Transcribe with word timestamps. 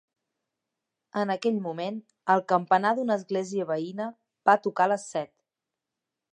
En 1.23 1.33
aquell 1.33 1.59
moment, 1.65 1.99
el 2.35 2.41
campanar 2.53 2.95
d'una 3.01 3.19
església 3.23 3.69
veïna 3.75 4.11
va 4.51 4.59
tocar 4.67 4.91
les 4.95 5.09
set. 5.15 5.33